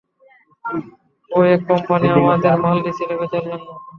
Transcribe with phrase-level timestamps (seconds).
[1.31, 3.67] ঐ এক কোম্পানি আমাদের মাল দিছিল, বেচার জন্য।